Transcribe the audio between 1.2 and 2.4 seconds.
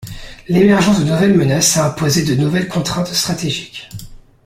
menaces a imposé de